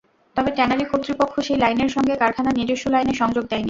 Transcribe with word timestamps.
তবে 0.35 0.49
ট্যানারি 0.51 0.85
কর্তৃপক্ষ 0.85 1.33
সেই 1.47 1.57
লাইনের 1.57 1.89
সঙ্গে 1.89 2.13
কারখানার 2.15 2.57
নিজস্ব 2.59 2.85
লাইনের 2.89 3.17
সংযোগ 3.21 3.43
দেয়নি। 3.43 3.59